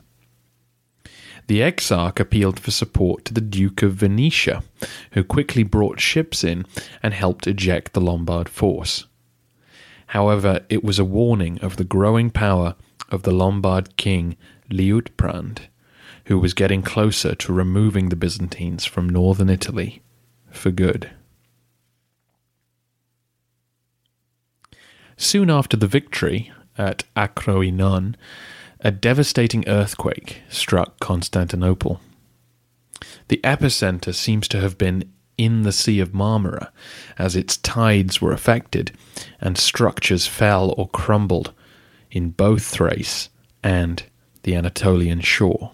The 1.47 1.61
exarch 1.61 2.19
appealed 2.19 2.59
for 2.59 2.71
support 2.71 3.25
to 3.25 3.33
the 3.33 3.41
Duke 3.41 3.81
of 3.81 3.95
Venetia, 3.95 4.63
who 5.11 5.23
quickly 5.23 5.63
brought 5.63 5.99
ships 5.99 6.43
in 6.43 6.65
and 7.01 7.13
helped 7.13 7.47
eject 7.47 7.93
the 7.93 8.01
Lombard 8.01 8.49
force. 8.49 9.05
However, 10.07 10.65
it 10.69 10.83
was 10.83 10.99
a 10.99 11.05
warning 11.05 11.59
of 11.59 11.77
the 11.77 11.83
growing 11.83 12.29
power 12.29 12.75
of 13.09 13.23
the 13.23 13.31
Lombard 13.31 13.95
king 13.97 14.37
Liutprand, 14.71 15.59
who 16.25 16.39
was 16.39 16.53
getting 16.53 16.81
closer 16.81 17.35
to 17.35 17.53
removing 17.53 18.09
the 18.09 18.15
Byzantines 18.15 18.85
from 18.85 19.09
northern 19.09 19.49
Italy 19.49 20.01
for 20.51 20.71
good. 20.71 21.11
Soon 25.17 25.49
after 25.49 25.75
the 25.75 25.87
victory 25.87 26.51
at 26.77 27.03
Acroinon, 27.15 28.15
a 28.79 28.91
devastating 28.91 29.67
earthquake 29.67 30.41
struck 30.47 30.99
Constantinople. 30.99 31.99
The 33.27 33.41
epicenter 33.43 34.15
seems 34.15 34.47
to 34.47 34.61
have 34.61 34.77
been 34.77 35.11
in 35.37 35.63
the 35.63 35.71
Sea 35.71 35.99
of 35.99 36.11
Marmara, 36.11 36.69
as 37.17 37.35
its 37.35 37.57
tides 37.57 38.21
were 38.21 38.33
affected 38.33 38.91
and 39.39 39.57
structures 39.57 40.27
fell 40.27 40.73
or 40.77 40.89
crumbled 40.89 41.53
in 42.11 42.31
both 42.31 42.63
Thrace 42.63 43.29
and 43.63 44.03
the 44.43 44.55
Anatolian 44.55 45.21
shore. 45.21 45.71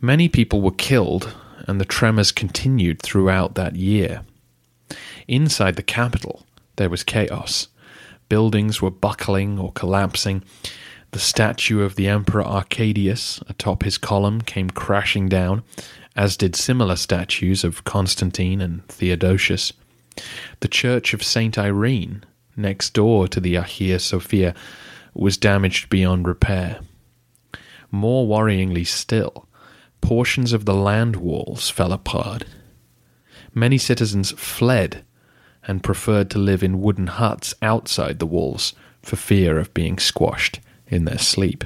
Many 0.00 0.28
people 0.28 0.60
were 0.60 0.72
killed, 0.72 1.34
and 1.68 1.80
the 1.80 1.84
tremors 1.84 2.32
continued 2.32 3.00
throughout 3.00 3.54
that 3.54 3.76
year. 3.76 4.22
Inside 5.28 5.76
the 5.76 5.82
capital, 5.82 6.46
there 6.76 6.88
was 6.88 7.04
chaos. 7.04 7.68
Buildings 8.28 8.80
were 8.80 8.90
buckling 8.90 9.58
or 9.58 9.72
collapsing. 9.72 10.42
The 11.10 11.18
statue 11.18 11.82
of 11.82 11.96
the 11.96 12.08
Emperor 12.08 12.42
Arcadius 12.42 13.40
atop 13.48 13.82
his 13.82 13.98
column 13.98 14.40
came 14.40 14.70
crashing 14.70 15.28
down, 15.28 15.62
as 16.16 16.36
did 16.36 16.56
similar 16.56 16.96
statues 16.96 17.64
of 17.64 17.84
Constantine 17.84 18.60
and 18.60 18.86
Theodosius. 18.88 19.72
The 20.60 20.68
church 20.68 21.14
of 21.14 21.22
St. 21.22 21.56
Irene, 21.58 22.24
next 22.56 22.94
door 22.94 23.28
to 23.28 23.40
the 23.40 23.54
Hagia 23.54 23.98
Sophia, 23.98 24.54
was 25.14 25.36
damaged 25.36 25.88
beyond 25.90 26.26
repair. 26.26 26.80
More 27.90 28.26
worryingly 28.26 28.86
still, 28.86 29.47
portions 30.00 30.52
of 30.52 30.64
the 30.64 30.74
land 30.74 31.16
walls 31.16 31.70
fell 31.70 31.92
apart. 31.92 32.44
Many 33.54 33.78
citizens 33.78 34.32
fled 34.32 35.04
and 35.66 35.82
preferred 35.82 36.30
to 36.30 36.38
live 36.38 36.62
in 36.62 36.80
wooden 36.80 37.06
huts 37.06 37.54
outside 37.60 38.18
the 38.18 38.26
walls 38.26 38.72
for 39.02 39.16
fear 39.16 39.58
of 39.58 39.74
being 39.74 39.98
squashed 39.98 40.60
in 40.86 41.04
their 41.04 41.18
sleep. 41.18 41.64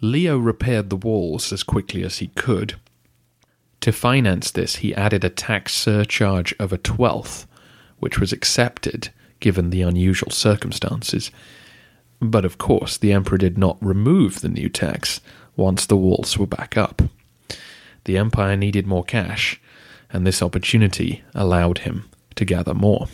Leo 0.00 0.36
repaired 0.36 0.90
the 0.90 0.96
walls 0.96 1.52
as 1.52 1.62
quickly 1.62 2.02
as 2.02 2.18
he 2.18 2.28
could. 2.28 2.74
To 3.82 3.92
finance 3.92 4.50
this, 4.50 4.76
he 4.76 4.94
added 4.94 5.24
a 5.24 5.30
tax 5.30 5.72
surcharge 5.72 6.54
of 6.58 6.72
a 6.72 6.78
twelfth, 6.78 7.46
which 7.98 8.18
was 8.18 8.32
accepted 8.32 9.10
given 9.38 9.70
the 9.70 9.82
unusual 9.82 10.30
circumstances. 10.30 11.30
But 12.20 12.44
of 12.44 12.58
course, 12.58 12.96
the 12.96 13.12
emperor 13.12 13.38
did 13.38 13.58
not 13.58 13.76
remove 13.80 14.40
the 14.40 14.48
new 14.48 14.68
tax 14.68 15.20
once 15.56 15.86
the 15.86 15.96
walls 15.96 16.38
were 16.38 16.46
back 16.46 16.76
up. 16.76 17.02
The 18.04 18.18
empire 18.18 18.56
needed 18.56 18.86
more 18.86 19.04
cash, 19.04 19.60
and 20.10 20.26
this 20.26 20.42
opportunity 20.42 21.22
allowed 21.34 21.78
him 21.78 22.08
to 22.34 22.44
gather 22.44 22.74
more. 22.74 23.08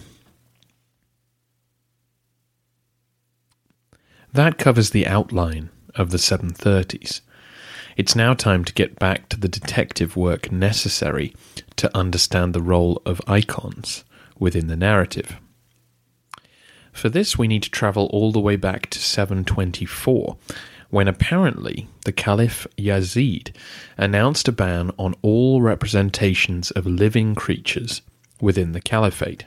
That 4.32 4.58
covers 4.58 4.90
the 4.90 5.06
outline 5.06 5.70
of 5.94 6.10
the 6.10 6.18
730s. 6.18 7.20
It's 7.96 8.14
now 8.14 8.34
time 8.34 8.64
to 8.64 8.72
get 8.72 8.98
back 8.98 9.28
to 9.30 9.40
the 9.40 9.48
detective 9.48 10.16
work 10.16 10.52
necessary 10.52 11.34
to 11.76 11.94
understand 11.96 12.54
the 12.54 12.62
role 12.62 13.02
of 13.04 13.20
icons 13.26 14.04
within 14.38 14.68
the 14.68 14.76
narrative. 14.76 15.40
For 16.92 17.08
this, 17.08 17.36
we 17.36 17.48
need 17.48 17.62
to 17.64 17.70
travel 17.70 18.06
all 18.12 18.32
the 18.32 18.40
way 18.40 18.56
back 18.56 18.90
to 18.90 18.98
724, 18.98 20.36
when 20.90 21.08
apparently 21.08 21.88
the 22.04 22.12
Caliph 22.12 22.66
Yazid 22.76 23.54
announced 23.96 24.48
a 24.48 24.52
ban 24.52 24.90
on 24.98 25.14
all 25.22 25.60
representations 25.60 26.70
of 26.70 26.86
living 26.86 27.34
creatures 27.34 28.00
within 28.40 28.72
the 28.72 28.80
caliphate. 28.80 29.44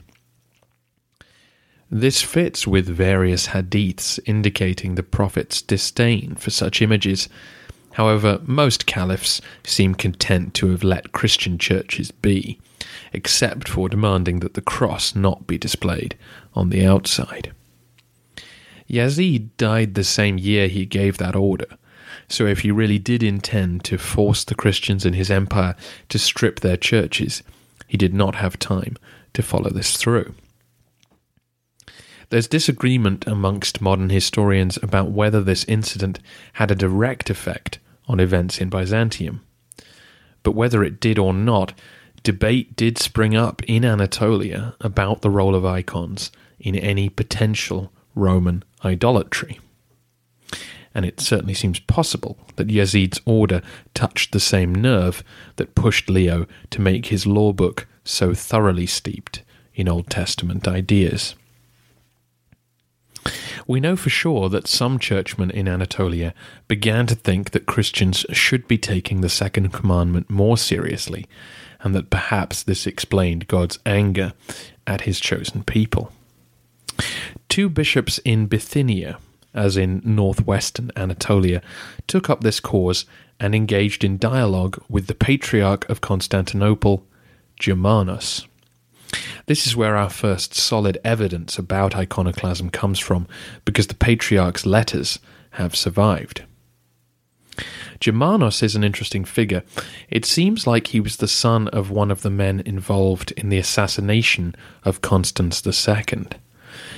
This 1.90 2.22
fits 2.22 2.66
with 2.66 2.88
various 2.88 3.48
hadiths 3.48 4.20
indicating 4.26 4.96
the 4.96 5.04
Prophet's 5.04 5.62
disdain 5.62 6.36
for 6.36 6.50
such 6.50 6.82
images. 6.82 7.28
However, 7.94 8.40
most 8.46 8.86
caliphs 8.86 9.42
seem 9.66 9.96
content 9.96 10.54
to 10.56 10.70
have 10.70 10.84
let 10.84 11.12
Christian 11.12 11.58
churches 11.58 12.12
be, 12.12 12.60
except 13.12 13.68
for 13.68 13.90
demanding 13.90 14.40
that 14.40 14.54
the 14.54 14.62
cross 14.62 15.16
not 15.16 15.48
be 15.48 15.58
displayed 15.58 16.16
on 16.54 16.70
the 16.70 16.86
outside. 16.86 17.52
Yazid 18.90 19.50
died 19.58 19.94
the 19.94 20.04
same 20.04 20.38
year 20.38 20.68
he 20.68 20.86
gave 20.86 21.18
that 21.18 21.36
order, 21.36 21.78
so 22.28 22.46
if 22.46 22.60
he 22.60 22.72
really 22.72 23.00
did 23.00 23.24
intend 23.24 23.84
to 23.86 23.98
force 23.98 24.44
the 24.44 24.56
Christians 24.56 25.06
in 25.06 25.14
his 25.14 25.32
empire 25.32 25.76
to 26.10 26.20
strip 26.20 26.60
their 26.60 26.78
churches, 26.78 27.44
he 27.88 27.98
did 27.98 28.14
not 28.14 28.36
have 28.36 28.58
time 28.58 28.98
to 29.34 29.42
follow 29.42 29.70
this 29.70 29.98
through. 29.98 30.34
There's 32.30 32.48
disagreement 32.48 33.28
amongst 33.28 33.82
modern 33.82 34.10
historians 34.10 34.78
about 34.82 35.12
whether 35.12 35.42
this 35.42 35.66
incident 35.66 36.20
had 36.54 36.72
a 36.72 36.76
direct 36.76 37.30
effect 37.30 37.80
on 38.08 38.22
events 38.22 38.60
in 38.62 38.70
Byzantium. 38.70 39.42
But 40.44 40.54
whether 40.54 40.82
it 40.84 41.02
did 41.02 41.20
or 41.20 41.34
not, 41.34 41.74
debate 42.24 42.76
did 42.78 42.98
spring 42.98 43.36
up 43.36 43.62
in 43.64 43.84
Anatolia 43.84 44.76
about 44.80 45.22
the 45.22 45.30
role 45.30 45.56
of 45.56 45.66
icons 45.66 46.32
in 46.58 46.76
any 46.76 47.10
potential 47.10 47.92
Roman 48.16 48.64
idolatry. 48.84 49.60
And 50.94 51.06
it 51.06 51.20
certainly 51.20 51.54
seems 51.54 51.80
possible 51.80 52.38
that 52.58 52.68
Yazid's 52.68 53.22
order 53.26 53.62
touched 53.94 54.32
the 54.32 54.40
same 54.40 54.76
nerve 54.76 55.24
that 55.56 55.76
pushed 55.76 56.10
Leo 56.10 56.48
to 56.70 56.82
make 56.82 57.06
his 57.06 57.26
law 57.26 57.54
book 57.54 57.88
so 58.04 58.34
thoroughly 58.34 58.86
steeped 58.86 59.44
in 59.74 59.88
Old 59.88 60.10
Testament 60.10 60.68
ideas. 60.68 61.36
We 63.68 63.80
know 63.80 63.96
for 63.96 64.10
sure 64.10 64.50
that 64.50 64.68
some 64.68 65.00
churchmen 65.00 65.52
in 65.52 65.68
Anatolia 65.68 66.34
began 66.68 67.06
to 67.08 67.16
think 67.16 67.52
that 67.52 67.68
Christians 67.68 68.26
should 68.32 68.68
be 68.68 68.78
taking 68.78 69.22
the 69.22 69.30
second 69.30 69.72
commandment 69.72 70.30
more 70.30 70.58
seriously, 70.58 71.28
and 71.82 71.96
that 71.96 72.10
perhaps 72.10 72.64
this 72.64 72.88
explained 72.88 73.48
God's 73.48 73.80
anger 73.86 74.34
at 74.88 75.02
his 75.02 75.20
chosen 75.20 75.64
people. 75.64 76.12
Two 77.50 77.70
bishops 77.70 78.20
in 78.20 78.48
Bithynia, 78.48 79.18
as 79.54 79.78
in 79.78 80.02
northwestern 80.04 80.92
Anatolia, 80.96 81.62
took 82.08 82.30
up 82.30 82.42
this 82.42 82.60
cause 82.60 83.06
and 83.40 83.56
engaged 83.56 84.04
in 84.04 84.18
dialogue 84.18 84.82
with 84.88 85.08
the 85.08 85.16
Patriarch 85.16 85.90
of 85.90 86.02
Constantinople, 86.02 87.06
Germanus. 87.60 88.46
This 89.48 89.68
is 89.68 89.76
where 89.76 89.98
our 89.98 90.10
first 90.10 90.54
solid 90.54 90.98
evidence 91.04 91.58
about 91.58 91.96
iconoclasm 91.96 92.70
comes 92.70 93.00
from, 93.00 93.28
because 93.66 93.88
the 93.88 93.96
Patriarch's 93.96 94.66
letters 94.66 95.20
have 95.52 95.76
survived. 95.76 96.44
Germanus 98.00 98.64
is 98.64 98.76
an 98.76 98.84
interesting 98.84 99.26
figure. 99.26 99.64
It 100.10 100.26
seems 100.26 100.66
like 100.66 100.88
he 100.88 101.00
was 101.00 101.18
the 101.18 101.28
son 101.28 101.68
of 101.68 101.92
one 101.92 102.10
of 102.10 102.22
the 102.22 102.30
men 102.30 102.62
involved 102.66 103.32
in 103.34 103.50
the 103.50 103.58
assassination 103.58 104.56
of 104.84 105.02
Constans 105.02 105.62
II. 105.66 106.28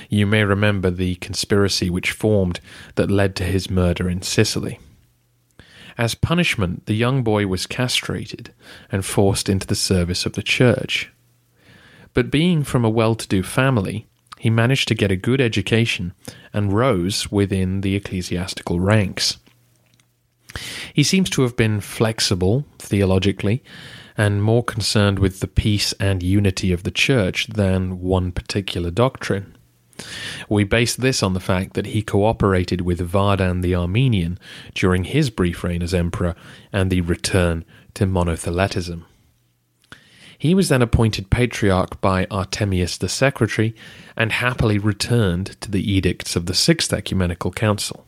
You 0.08 0.26
may 0.26 0.44
remember 0.44 0.90
the 0.90 1.16
conspiracy 1.16 1.90
which 1.90 2.12
formed 2.12 2.60
that 2.94 3.10
led 3.10 3.36
to 3.36 3.44
his 3.44 3.70
murder 3.70 4.08
in 4.08 4.22
Sicily. 4.22 4.78
As 5.96 6.14
punishment, 6.14 6.86
the 6.86 6.94
young 6.94 7.22
boy 7.22 7.46
was 7.46 7.66
castrated 7.66 8.52
and 8.90 9.04
forced 9.04 9.48
into 9.48 9.66
the 9.66 9.76
service 9.76 10.26
of 10.26 10.32
the 10.32 10.42
church. 10.42 11.10
But 12.14 12.30
being 12.30 12.64
from 12.64 12.84
a 12.84 12.90
well 12.90 13.14
to 13.14 13.28
do 13.28 13.42
family, 13.42 14.06
he 14.38 14.50
managed 14.50 14.88
to 14.88 14.94
get 14.94 15.10
a 15.10 15.16
good 15.16 15.40
education 15.40 16.12
and 16.52 16.72
rose 16.72 17.30
within 17.30 17.80
the 17.80 17.94
ecclesiastical 17.96 18.80
ranks. 18.80 19.38
He 20.92 21.02
seems 21.02 21.30
to 21.30 21.42
have 21.42 21.56
been 21.56 21.80
flexible 21.80 22.64
theologically 22.78 23.62
and 24.16 24.42
more 24.42 24.62
concerned 24.62 25.18
with 25.18 25.40
the 25.40 25.48
peace 25.48 25.92
and 25.98 26.22
unity 26.22 26.72
of 26.72 26.82
the 26.82 26.90
church 26.90 27.48
than 27.48 28.00
one 28.00 28.30
particular 28.30 28.90
doctrine. 28.90 29.53
We 30.48 30.64
base 30.64 30.94
this 30.96 31.22
on 31.22 31.34
the 31.34 31.40
fact 31.40 31.74
that 31.74 31.86
he 31.86 32.02
cooperated 32.02 32.80
with 32.80 33.10
Vardan 33.10 33.62
the 33.62 33.74
Armenian 33.74 34.38
during 34.74 35.04
his 35.04 35.30
brief 35.30 35.62
reign 35.62 35.82
as 35.82 35.94
emperor 35.94 36.34
and 36.72 36.90
the 36.90 37.00
return 37.00 37.64
to 37.94 38.06
monotheletism. 38.06 39.04
He 40.36 40.54
was 40.54 40.68
then 40.68 40.82
appointed 40.82 41.30
patriarch 41.30 42.00
by 42.00 42.26
Artemius 42.26 42.98
the 42.98 43.08
secretary 43.08 43.74
and 44.16 44.32
happily 44.32 44.78
returned 44.78 45.58
to 45.60 45.70
the 45.70 45.90
edicts 45.90 46.36
of 46.36 46.46
the 46.46 46.54
Sixth 46.54 46.92
Ecumenical 46.92 47.52
Council. 47.52 48.04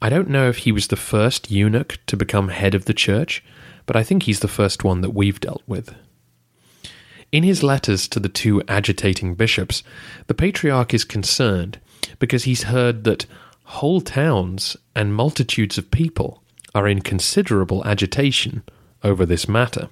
I 0.00 0.10
don't 0.10 0.28
know 0.28 0.48
if 0.48 0.58
he 0.58 0.70
was 0.70 0.88
the 0.88 0.96
first 0.96 1.50
eunuch 1.50 1.98
to 2.06 2.16
become 2.16 2.48
head 2.48 2.74
of 2.74 2.84
the 2.84 2.94
church, 2.94 3.42
but 3.84 3.96
I 3.96 4.04
think 4.04 4.24
he's 4.24 4.40
the 4.40 4.48
first 4.48 4.84
one 4.84 5.00
that 5.00 5.10
we've 5.10 5.40
dealt 5.40 5.62
with. 5.66 5.94
In 7.30 7.42
his 7.42 7.62
letters 7.62 8.08
to 8.08 8.20
the 8.20 8.28
two 8.28 8.62
agitating 8.68 9.34
bishops, 9.34 9.82
the 10.28 10.34
patriarch 10.34 10.94
is 10.94 11.04
concerned 11.04 11.78
because 12.18 12.44
he's 12.44 12.64
heard 12.64 13.04
that 13.04 13.26
whole 13.64 14.00
towns 14.00 14.76
and 14.94 15.14
multitudes 15.14 15.76
of 15.76 15.90
people 15.90 16.42
are 16.74 16.88
in 16.88 17.02
considerable 17.02 17.84
agitation 17.84 18.62
over 19.02 19.26
this 19.26 19.46
matter, 19.46 19.88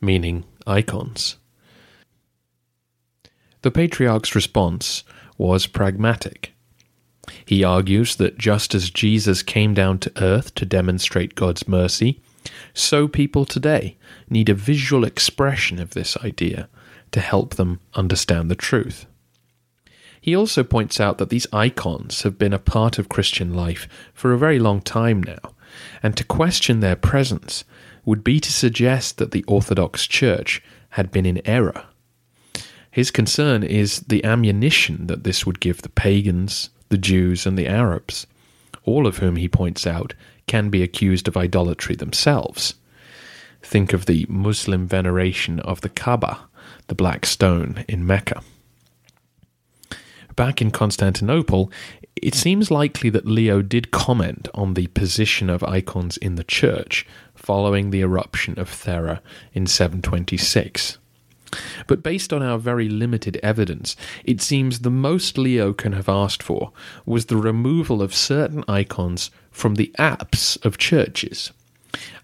meaning 0.00 0.44
icons. 0.66 1.36
The 3.62 3.72
patriarch's 3.72 4.34
response 4.34 5.02
was 5.36 5.66
pragmatic. 5.66 6.52
He 7.44 7.64
argues 7.64 8.16
that 8.16 8.38
just 8.38 8.74
as 8.74 8.90
Jesus 8.90 9.42
came 9.42 9.74
down 9.74 9.98
to 10.00 10.12
earth 10.22 10.54
to 10.56 10.66
demonstrate 10.66 11.34
God's 11.34 11.66
mercy, 11.66 12.20
so 12.72 13.08
people 13.08 13.44
today 13.44 13.96
need 14.28 14.48
a 14.48 14.54
visual 14.54 15.04
expression 15.04 15.78
of 15.80 15.90
this 15.90 16.16
idea 16.18 16.68
to 17.12 17.20
help 17.20 17.54
them 17.54 17.80
understand 17.94 18.50
the 18.50 18.56
truth. 18.56 19.06
He 20.20 20.34
also 20.34 20.64
points 20.64 21.00
out 21.00 21.18
that 21.18 21.28
these 21.28 21.46
icons 21.52 22.22
have 22.22 22.38
been 22.38 22.54
a 22.54 22.58
part 22.58 22.98
of 22.98 23.10
Christian 23.10 23.52
life 23.52 23.86
for 24.14 24.32
a 24.32 24.38
very 24.38 24.58
long 24.58 24.80
time 24.80 25.22
now, 25.22 25.54
and 26.02 26.16
to 26.16 26.24
question 26.24 26.80
their 26.80 26.96
presence 26.96 27.64
would 28.04 28.24
be 28.24 28.40
to 28.40 28.52
suggest 28.52 29.18
that 29.18 29.32
the 29.32 29.44
Orthodox 29.44 30.06
Church 30.06 30.62
had 30.90 31.10
been 31.10 31.26
in 31.26 31.46
error. 31.46 31.84
His 32.90 33.10
concern 33.10 33.62
is 33.62 34.00
the 34.00 34.24
ammunition 34.24 35.08
that 35.08 35.24
this 35.24 35.44
would 35.44 35.60
give 35.60 35.82
the 35.82 35.88
pagans, 35.88 36.70
the 36.88 36.98
Jews, 36.98 37.44
and 37.44 37.58
the 37.58 37.66
Arabs, 37.66 38.26
all 38.84 39.06
of 39.06 39.18
whom, 39.18 39.36
he 39.36 39.48
points 39.48 39.86
out, 39.86 40.14
can 40.46 40.70
be 40.70 40.82
accused 40.82 41.28
of 41.28 41.36
idolatry 41.36 41.94
themselves. 41.94 42.74
Think 43.62 43.92
of 43.92 44.06
the 44.06 44.26
Muslim 44.28 44.86
veneration 44.86 45.60
of 45.60 45.80
the 45.80 45.88
Kaaba, 45.88 46.48
the 46.88 46.94
black 46.94 47.24
stone 47.26 47.84
in 47.88 48.06
Mecca. 48.06 48.42
Back 50.36 50.60
in 50.60 50.70
Constantinople, 50.70 51.70
it 52.16 52.34
seems 52.34 52.70
likely 52.70 53.10
that 53.10 53.26
Leo 53.26 53.62
did 53.62 53.90
comment 53.90 54.48
on 54.54 54.74
the 54.74 54.88
position 54.88 55.48
of 55.48 55.62
icons 55.62 56.16
in 56.16 56.34
the 56.34 56.44
church 56.44 57.06
following 57.34 57.90
the 57.90 58.00
eruption 58.00 58.58
of 58.58 58.68
Thera 58.68 59.20
in 59.52 59.66
726. 59.66 60.98
But 61.86 62.02
based 62.02 62.32
on 62.32 62.42
our 62.42 62.58
very 62.58 62.88
limited 62.88 63.38
evidence, 63.42 63.96
it 64.24 64.40
seems 64.40 64.80
the 64.80 64.90
most 64.90 65.38
Leo 65.38 65.72
can 65.72 65.92
have 65.92 66.08
asked 66.08 66.42
for 66.42 66.72
was 67.04 67.26
the 67.26 67.36
removal 67.36 68.02
of 68.02 68.14
certain 68.14 68.64
icons 68.66 69.30
from 69.50 69.76
the 69.76 69.94
apse 69.98 70.56
of 70.56 70.78
churches, 70.78 71.52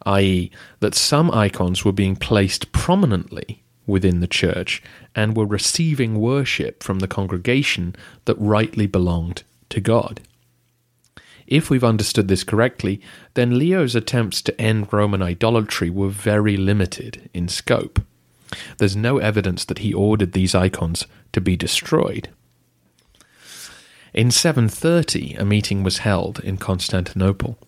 i.e., 0.07 0.51
that 0.81 0.95
some 0.95 1.31
icons 1.31 1.85
were 1.85 1.93
being 1.93 2.17
placed 2.17 2.73
prominently 2.73 3.63
within 3.87 4.21
the 4.21 4.27
church 4.27 4.83
and 5.15 5.37
were 5.37 5.47
receiving 5.47 6.21
worship 6.21 6.83
from 6.83 7.01
the 7.01 7.09
congregation 7.09 7.95
that 8.25 8.39
rightly 8.39 8.87
belonged 8.87 9.43
to 9.69 9.81
God. 9.81 10.21
If 11.47 11.69
we've 11.69 11.85
understood 11.85 12.29
this 12.29 12.45
correctly, 12.45 13.01
then 13.35 13.59
Leo's 13.59 13.97
attempts 13.97 14.41
to 14.43 14.61
end 14.61 14.93
Roman 14.93 15.21
idolatry 15.21 15.91
were 15.91 16.09
very 16.09 16.57
limited 16.57 17.29
in 17.35 17.49
scope. 17.49 18.01
There's 18.79 18.97
no 18.97 19.19
evidence 19.19 19.65
that 19.67 19.79
he 19.79 19.93
ordered 19.95 20.33
these 20.33 20.55
icons 20.55 21.07
to 21.33 21.41
be 21.41 21.57
destroyed. 21.57 22.29
In 24.13 24.31
730, 24.31 25.35
a 25.35 25.45
meeting 25.45 25.83
was 25.83 25.99
held 25.99 26.41
in 26.41 26.57
Constantinople 26.57 27.59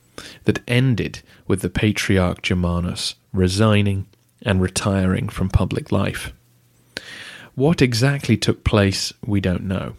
that 0.45 0.61
ended 0.66 1.23
with 1.47 1.62
the 1.62 1.71
Patriarch 1.71 2.42
Germanus 2.42 3.14
resigning 3.33 4.07
and 4.42 4.61
retiring 4.61 5.29
from 5.29 5.49
public 5.49 5.92
life. 5.92 6.33
What 7.55 7.81
exactly 7.81 8.37
took 8.37 8.64
place, 8.64 9.12
we 9.25 9.40
don't 9.40 9.64
know. 9.64 9.95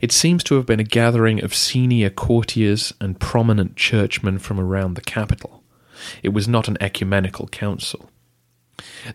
It 0.00 0.12
seems 0.12 0.44
to 0.44 0.54
have 0.56 0.66
been 0.66 0.80
a 0.80 0.84
gathering 0.84 1.42
of 1.42 1.54
senior 1.54 2.10
courtiers 2.10 2.92
and 3.00 3.18
prominent 3.18 3.76
churchmen 3.76 4.38
from 4.38 4.60
around 4.60 4.94
the 4.94 5.00
capital. 5.00 5.62
It 6.22 6.28
was 6.30 6.46
not 6.46 6.68
an 6.68 6.76
ecumenical 6.80 7.48
council. 7.48 8.10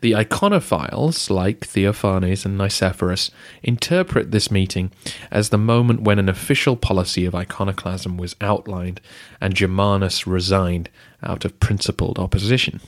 The 0.01 0.13
iconophiles, 0.13 1.29
like 1.29 1.61
Theophanes 1.61 2.45
and 2.45 2.57
Nicephorus, 2.57 3.29
interpret 3.61 4.31
this 4.31 4.49
meeting 4.49 4.91
as 5.31 5.49
the 5.49 5.57
moment 5.57 6.01
when 6.01 6.19
an 6.19 6.29
official 6.29 6.75
policy 6.75 7.25
of 7.25 7.35
iconoclasm 7.35 8.17
was 8.17 8.35
outlined 8.39 9.01
and 9.41 9.53
Germanus 9.53 10.25
resigned 10.25 10.89
out 11.21 11.43
of 11.43 11.59
principled 11.59 12.19
opposition. 12.19 12.79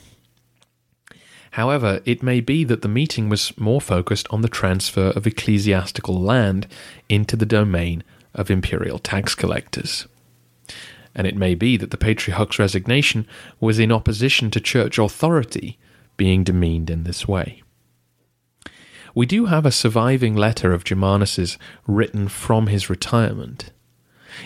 However, 1.52 2.02
it 2.06 2.24
may 2.24 2.40
be 2.40 2.64
that 2.64 2.82
the 2.82 2.88
meeting 2.88 3.28
was 3.28 3.58
more 3.58 3.82
focused 3.82 4.28
on 4.30 4.42
the 4.42 4.48
transfer 4.48 5.08
of 5.08 5.28
ecclesiastical 5.28 6.20
land 6.20 6.68
into 7.10 7.36
the 7.36 7.46
domain 7.46 8.04
of 8.34 8.50
imperial 8.50 9.00
tax 9.00 9.36
collectors. 9.36 10.08
And 11.14 11.28
it 11.28 11.36
may 11.36 11.56
be 11.56 11.76
that 11.76 11.92
the 11.92 11.98
patriarch's 11.98 12.58
resignation 12.58 13.28
was 13.60 13.80
in 13.80 13.92
opposition 13.92 14.50
to 14.52 14.62
church 14.62 14.98
authority 14.98 15.78
being 16.18 16.44
demeaned 16.44 16.90
in 16.90 17.04
this 17.04 17.28
way. 17.28 17.64
We 19.14 19.26
do 19.26 19.46
have 19.46 19.66
a 19.66 19.72
surviving 19.72 20.36
letter 20.36 20.74
of 20.74 20.84
Germanus's 20.84 21.58
written 21.86 22.28
from 22.28 22.68
his 22.68 22.90
retirement. 22.90 23.72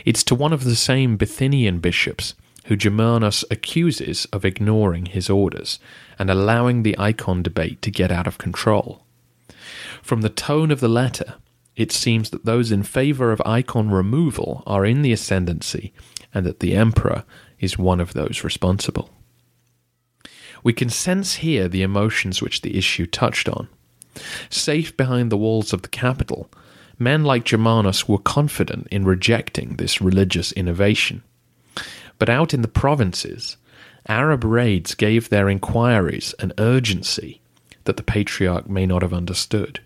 It's 0.05 0.23
to 0.25 0.35
one 0.35 0.53
of 0.53 0.63
the 0.63 0.75
same 0.75 1.17
Bithynian 1.17 1.79
bishops 1.79 2.33
who 2.65 2.75
Germanus 2.75 3.45
accuses 3.51 4.25
of 4.33 4.43
ignoring 4.43 5.05
his 5.05 5.29
orders 5.29 5.79
and 6.17 6.29
allowing 6.31 6.81
the 6.81 6.97
icon 6.97 7.43
debate 7.43 7.81
to 7.83 7.91
get 7.91 8.11
out 8.11 8.25
of 8.25 8.39
control. 8.39 9.03
From 10.01 10.21
the 10.21 10.29
tone 10.29 10.71
of 10.71 10.79
the 10.79 10.87
letter, 10.87 11.35
it 11.75 11.91
seems 11.91 12.31
that 12.31 12.45
those 12.45 12.71
in 12.71 12.83
favour 12.83 13.31
of 13.31 13.41
icon 13.45 13.91
removal 13.91 14.63
are 14.65 14.85
in 14.85 15.03
the 15.03 15.11
ascendancy 15.11 15.93
and 16.33 16.45
that 16.45 16.59
the 16.59 16.75
emperor 16.75 17.23
is 17.59 17.77
one 17.77 17.99
of 17.99 18.13
those 18.13 18.43
responsible. 18.43 19.09
We 20.65 20.73
can 20.73 20.89
sense 20.89 21.35
here 21.35 21.67
the 21.67 21.83
emotions 21.83 22.41
which 22.41 22.61
the 22.61 22.75
issue 22.75 23.05
touched 23.05 23.47
on. 23.47 23.69
Safe 24.49 24.97
behind 24.97 25.31
the 25.31 25.37
walls 25.37 25.73
of 25.73 25.83
the 25.83 25.87
capital, 25.89 26.49
men 26.97 27.23
like 27.23 27.45
Germanus 27.45 28.07
were 28.09 28.17
confident 28.17 28.87
in 28.89 29.05
rejecting 29.05 29.75
this 29.75 30.01
religious 30.01 30.51
innovation. 30.53 31.21
But 32.17 32.29
out 32.29 32.51
in 32.51 32.63
the 32.63 32.67
provinces, 32.67 33.57
Arab 34.07 34.43
raids 34.43 34.95
gave 34.95 35.29
their 35.29 35.49
inquiries 35.49 36.33
an 36.39 36.51
urgency 36.57 37.41
that 37.83 37.95
the 37.95 38.03
patriarch 38.03 38.67
may 38.67 38.87
not 38.87 39.03
have 39.03 39.13
understood. 39.13 39.81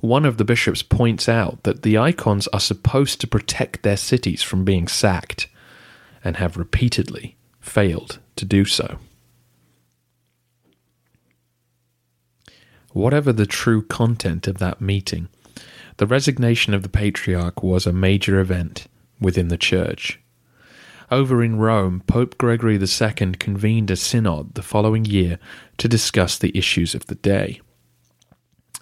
One 0.00 0.24
of 0.24 0.38
the 0.38 0.46
bishops 0.46 0.82
points 0.82 1.28
out 1.28 1.62
that 1.64 1.82
the 1.82 1.98
icons 1.98 2.48
are 2.54 2.60
supposed 2.60 3.20
to 3.20 3.26
protect 3.26 3.82
their 3.82 3.98
cities 3.98 4.42
from 4.42 4.64
being 4.64 4.88
sacked, 4.88 5.46
and 6.24 6.38
have 6.38 6.56
repeatedly 6.56 7.36
failed 7.60 8.18
to 8.36 8.46
do 8.46 8.64
so. 8.64 8.98
Whatever 12.94 13.32
the 13.32 13.44
true 13.44 13.82
content 13.82 14.46
of 14.46 14.58
that 14.58 14.80
meeting, 14.80 15.28
the 15.96 16.06
resignation 16.06 16.74
of 16.74 16.84
the 16.84 16.88
patriarch 16.88 17.60
was 17.60 17.86
a 17.86 17.92
major 17.92 18.38
event 18.38 18.86
within 19.20 19.48
the 19.48 19.56
church. 19.58 20.20
Over 21.10 21.42
in 21.42 21.56
Rome, 21.58 22.04
Pope 22.06 22.38
Gregory 22.38 22.76
II 22.76 23.32
convened 23.32 23.90
a 23.90 23.96
synod 23.96 24.54
the 24.54 24.62
following 24.62 25.04
year 25.04 25.40
to 25.78 25.88
discuss 25.88 26.38
the 26.38 26.56
issues 26.56 26.94
of 26.94 27.06
the 27.06 27.16
day. 27.16 27.60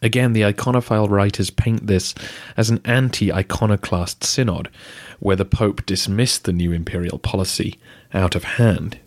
Again, 0.02 0.34
the 0.34 0.42
iconophile 0.42 1.08
writers 1.08 1.48
paint 1.48 1.86
this 1.86 2.14
as 2.54 2.68
an 2.68 2.82
anti 2.84 3.32
iconoclast 3.32 4.24
synod, 4.24 4.68
where 5.20 5.36
the 5.36 5.46
Pope 5.46 5.86
dismissed 5.86 6.44
the 6.44 6.52
new 6.52 6.72
imperial 6.72 7.18
policy 7.18 7.78
out 8.12 8.34
of 8.34 8.44
hand. 8.44 8.98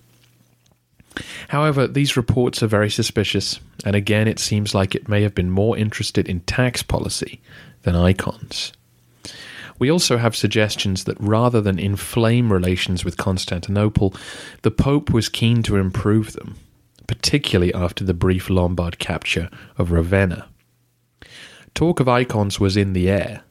However, 1.49 1.87
these 1.87 2.17
reports 2.17 2.61
are 2.63 2.67
very 2.67 2.89
suspicious, 2.89 3.59
and 3.83 3.95
again, 3.95 4.27
it 4.27 4.39
seems 4.39 4.73
like 4.73 4.95
it 4.95 5.07
may 5.07 5.21
have 5.23 5.35
been 5.35 5.49
more 5.49 5.77
interested 5.77 6.27
in 6.27 6.41
tax 6.41 6.83
policy 6.83 7.41
than 7.83 7.95
icons. 7.95 8.73
We 9.77 9.91
also 9.91 10.17
have 10.17 10.35
suggestions 10.35 11.03
that 11.03 11.19
rather 11.19 11.59
than 11.59 11.79
inflame 11.79 12.51
relations 12.51 13.03
with 13.03 13.17
Constantinople, 13.17 14.13
the 14.61 14.71
Pope 14.71 15.11
was 15.11 15.27
keen 15.27 15.63
to 15.63 15.75
improve 15.75 16.33
them, 16.33 16.55
particularly 17.07 17.73
after 17.73 18.03
the 18.03 18.13
brief 18.13 18.49
Lombard 18.49 18.99
capture 18.99 19.49
of 19.77 19.91
Ravenna. 19.91 20.47
Talk 21.73 21.99
of 21.99 22.07
icons 22.07 22.57
was 22.57 22.77
in 22.77 22.93
the 22.93 23.09
air, 23.09 23.41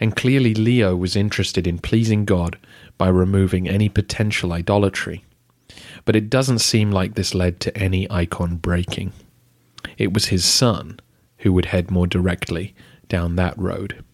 and 0.00 0.16
clearly 0.16 0.54
Leo 0.54 0.96
was 0.96 1.14
interested 1.14 1.66
in 1.66 1.78
pleasing 1.78 2.24
God 2.24 2.58
by 2.96 3.08
removing 3.08 3.68
any 3.68 3.90
potential 3.90 4.54
idolatry. 4.54 5.24
But 6.04 6.16
it 6.16 6.30
doesn't 6.30 6.60
seem 6.60 6.90
like 6.90 7.14
this 7.14 7.34
led 7.34 7.60
to 7.60 7.76
any 7.76 8.10
icon 8.10 8.56
breaking. 8.56 9.12
It 9.98 10.12
was 10.12 10.26
his 10.26 10.44
son 10.44 11.00
who 11.38 11.52
would 11.52 11.66
head 11.66 11.90
more 11.90 12.06
directly 12.06 12.74
down 13.08 13.36
that 13.36 13.58
road. 13.58 14.04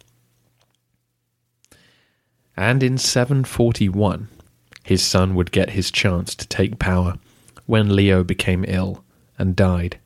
And 2.56 2.82
in 2.82 2.96
741, 2.98 4.28
his 4.82 5.02
son 5.02 5.34
would 5.34 5.52
get 5.52 5.70
his 5.70 5.90
chance 5.90 6.34
to 6.34 6.48
take 6.48 6.78
power 6.78 7.14
when 7.66 7.94
Leo 7.94 8.24
became 8.24 8.64
ill 8.66 9.04
and 9.38 9.54
died. 9.54 9.98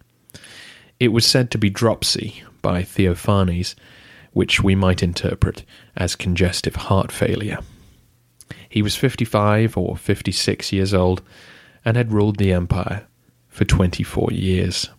It 0.98 1.08
was 1.08 1.26
said 1.26 1.50
to 1.50 1.58
be 1.58 1.70
dropsy 1.70 2.42
by 2.62 2.82
Theophanes, 2.82 3.74
which 4.32 4.62
we 4.62 4.74
might 4.74 5.02
interpret 5.02 5.64
as 5.96 6.16
congestive 6.16 6.76
heart 6.76 7.12
failure. 7.12 7.58
He 8.68 8.82
was 8.82 8.96
55 8.96 9.76
or 9.76 9.96
56 9.96 10.72
years 10.72 10.94
old 10.94 11.22
and 11.84 11.96
had 11.96 12.12
ruled 12.12 12.36
the 12.36 12.52
empire 12.52 13.06
for 13.48 13.64
24 13.64 14.28
years. 14.32 14.90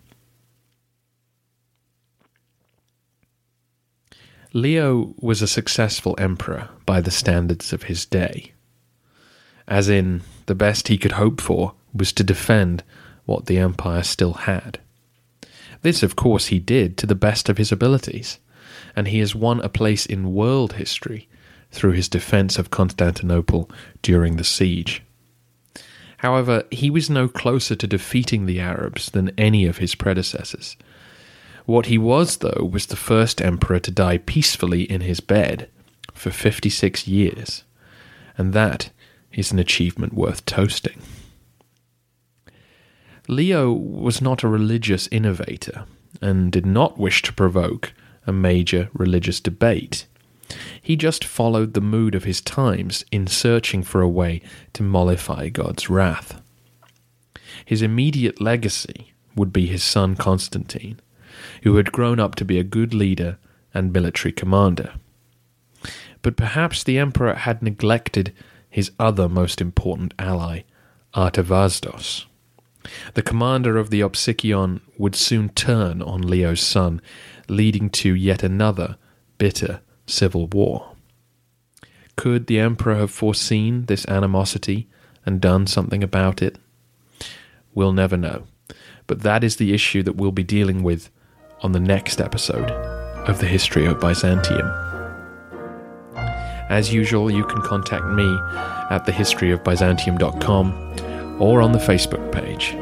Leo 4.53 5.13
was 5.17 5.41
a 5.41 5.47
successful 5.47 6.15
emperor 6.17 6.67
by 6.85 6.99
the 6.99 7.11
standards 7.11 7.71
of 7.71 7.83
his 7.83 8.05
day. 8.05 8.51
As 9.65 9.87
in, 9.87 10.23
the 10.47 10.55
best 10.55 10.89
he 10.89 10.97
could 10.97 11.13
hope 11.13 11.39
for 11.39 11.73
was 11.93 12.11
to 12.13 12.23
defend 12.23 12.83
what 13.25 13.45
the 13.45 13.57
empire 13.57 14.03
still 14.03 14.33
had. 14.33 14.79
This, 15.81 16.03
of 16.03 16.17
course, 16.17 16.47
he 16.47 16.59
did 16.59 16.97
to 16.97 17.05
the 17.05 17.15
best 17.15 17.47
of 17.47 17.57
his 17.57 17.71
abilities, 17.71 18.39
and 18.95 19.07
he 19.07 19.19
has 19.19 19.33
won 19.33 19.61
a 19.61 19.69
place 19.69 20.05
in 20.05 20.33
world 20.33 20.73
history 20.73 21.29
through 21.71 21.93
his 21.93 22.09
defense 22.09 22.59
of 22.59 22.69
Constantinople 22.69 23.71
during 24.01 24.35
the 24.35 24.43
siege. 24.43 25.01
However, 26.21 26.65
he 26.69 26.91
was 26.91 27.09
no 27.09 27.27
closer 27.27 27.75
to 27.75 27.87
defeating 27.87 28.45
the 28.45 28.59
Arabs 28.59 29.09
than 29.09 29.31
any 29.39 29.65
of 29.65 29.79
his 29.79 29.95
predecessors. 29.95 30.77
What 31.65 31.87
he 31.87 31.97
was, 31.97 32.37
though, 32.37 32.69
was 32.71 32.85
the 32.85 32.95
first 32.95 33.41
emperor 33.41 33.79
to 33.79 33.89
die 33.89 34.19
peacefully 34.19 34.83
in 34.83 35.01
his 35.01 35.19
bed 35.19 35.67
for 36.13 36.29
56 36.29 37.07
years, 37.07 37.63
and 38.37 38.53
that 38.53 38.91
is 39.33 39.51
an 39.51 39.57
achievement 39.57 40.13
worth 40.13 40.45
toasting. 40.45 41.01
Leo 43.27 43.71
was 43.71 44.21
not 44.21 44.43
a 44.43 44.47
religious 44.47 45.07
innovator 45.07 45.85
and 46.21 46.51
did 46.51 46.67
not 46.67 46.99
wish 46.99 47.23
to 47.23 47.33
provoke 47.33 47.93
a 48.27 48.31
major 48.31 48.91
religious 48.93 49.39
debate. 49.39 50.05
He 50.81 50.95
just 50.95 51.23
followed 51.23 51.73
the 51.73 51.81
mood 51.81 52.15
of 52.15 52.23
his 52.23 52.41
times 52.41 53.05
in 53.11 53.27
searching 53.27 53.83
for 53.83 54.01
a 54.01 54.09
way 54.09 54.41
to 54.73 54.83
mollify 54.83 55.49
God's 55.49 55.89
wrath. 55.89 56.41
His 57.65 57.81
immediate 57.81 58.41
legacy 58.41 59.13
would 59.35 59.53
be 59.53 59.67
his 59.67 59.83
son 59.83 60.15
Constantine, 60.15 60.99
who 61.63 61.75
had 61.75 61.91
grown 61.91 62.19
up 62.19 62.35
to 62.35 62.45
be 62.45 62.59
a 62.59 62.63
good 62.63 62.93
leader 62.93 63.37
and 63.73 63.93
military 63.93 64.31
commander. 64.31 64.93
But 66.21 66.37
perhaps 66.37 66.83
the 66.83 66.97
emperor 66.97 67.33
had 67.33 67.61
neglected 67.61 68.33
his 68.69 68.91
other 68.99 69.27
most 69.27 69.61
important 69.61 70.13
ally, 70.19 70.61
Artavasdos. 71.13 72.25
The 73.13 73.21
commander 73.21 73.77
of 73.77 73.89
the 73.89 74.01
Opsikion 74.01 74.81
would 74.97 75.15
soon 75.15 75.49
turn 75.49 76.01
on 76.01 76.21
Leo's 76.21 76.61
son, 76.61 77.01
leading 77.47 77.89
to 77.91 78.13
yet 78.15 78.43
another 78.43 78.97
bitter 79.37 79.81
civil 80.05 80.47
war. 80.47 80.91
Could 82.15 82.47
the 82.47 82.59
emperor 82.59 82.95
have 82.95 83.11
foreseen 83.11 83.85
this 83.85 84.07
animosity 84.07 84.87
and 85.25 85.41
done 85.41 85.67
something 85.67 86.03
about 86.03 86.41
it? 86.41 86.57
We'll 87.73 87.93
never 87.93 88.17
know. 88.17 88.43
But 89.07 89.21
that 89.21 89.43
is 89.43 89.57
the 89.57 89.73
issue 89.73 90.03
that 90.03 90.15
we'll 90.15 90.31
be 90.31 90.43
dealing 90.43 90.83
with 90.83 91.09
on 91.61 91.71
the 91.71 91.79
next 91.79 92.21
episode 92.21 92.69
of 92.71 93.39
the 93.39 93.47
History 93.47 93.85
of 93.85 93.99
Byzantium. 93.99 94.71
As 96.69 96.93
usual, 96.93 97.29
you 97.29 97.43
can 97.45 97.61
contact 97.61 98.05
me 98.05 98.25
at 98.89 99.05
thehistoryofbyzantium.com 99.05 101.41
or 101.41 101.61
on 101.61 101.71
the 101.71 101.79
Facebook 101.79 102.31
page. 102.31 102.75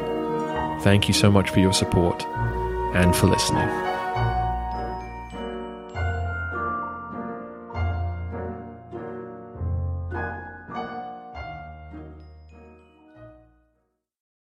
Thank 0.84 1.08
you 1.08 1.14
so 1.14 1.30
much 1.30 1.50
for 1.50 1.60
your 1.60 1.72
support 1.72 2.22
and 2.94 3.16
for 3.16 3.26
listening. 3.26 3.89